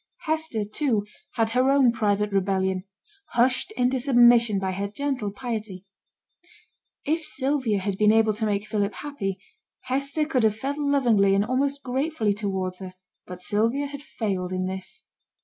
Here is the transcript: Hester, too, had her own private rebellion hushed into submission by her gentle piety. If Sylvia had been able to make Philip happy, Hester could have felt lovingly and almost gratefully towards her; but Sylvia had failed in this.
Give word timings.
Hester, 0.21 0.63
too, 0.63 1.05
had 1.33 1.51
her 1.51 1.69
own 1.69 1.91
private 1.91 2.31
rebellion 2.31 2.85
hushed 3.33 3.71
into 3.73 3.99
submission 3.99 4.57
by 4.57 4.71
her 4.71 4.87
gentle 4.87 5.31
piety. 5.31 5.85
If 7.05 7.23
Sylvia 7.23 7.77
had 7.77 7.99
been 7.99 8.11
able 8.11 8.33
to 8.33 8.47
make 8.47 8.65
Philip 8.67 8.95
happy, 8.95 9.39
Hester 9.81 10.25
could 10.25 10.41
have 10.41 10.55
felt 10.57 10.79
lovingly 10.79 11.35
and 11.35 11.45
almost 11.45 11.83
gratefully 11.83 12.33
towards 12.33 12.79
her; 12.79 12.95
but 13.27 13.41
Sylvia 13.41 13.85
had 13.85 14.01
failed 14.01 14.51
in 14.51 14.65
this. 14.65 15.03